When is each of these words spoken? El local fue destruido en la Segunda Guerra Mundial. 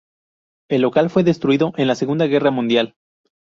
El 0.67 0.81
local 0.81 1.11
fue 1.11 1.21
destruido 1.23 1.73
en 1.77 1.85
la 1.87 1.93
Segunda 1.93 2.25
Guerra 2.25 2.49
Mundial. 2.49 2.95